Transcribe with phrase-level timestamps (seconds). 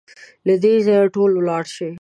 [0.47, 1.89] له دې ځايه ټول ولاړ شئ!